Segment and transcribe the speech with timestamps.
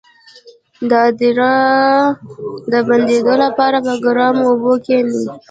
[0.89, 2.07] د ادرار
[2.71, 5.19] د بندیدو لپاره په ګرمو اوبو کینئ